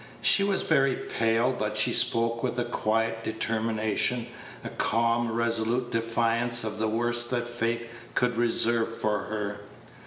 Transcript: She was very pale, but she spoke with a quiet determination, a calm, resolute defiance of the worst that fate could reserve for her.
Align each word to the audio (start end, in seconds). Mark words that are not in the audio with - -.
She 0.23 0.43
was 0.43 0.63
very 0.63 0.95
pale, 0.95 1.51
but 1.51 1.77
she 1.77 1.93
spoke 1.93 2.41
with 2.41 2.57
a 2.57 2.63
quiet 2.65 3.23
determination, 3.23 4.25
a 4.63 4.69
calm, 4.69 5.31
resolute 5.31 5.91
defiance 5.91 6.63
of 6.63 6.79
the 6.79 6.87
worst 6.87 7.29
that 7.29 7.47
fate 7.47 7.87
could 8.15 8.35
reserve 8.35 8.97
for 8.97 9.19
her. 9.25 9.59